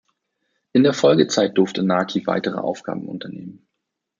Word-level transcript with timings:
In 0.73 0.81
der 0.81 0.95
Folgezeit 0.95 1.55
durfte 1.59 1.83
Naki 1.83 2.25
weitere 2.25 2.57
Aufgaben 2.57 3.07
unternehmen. 3.07 3.67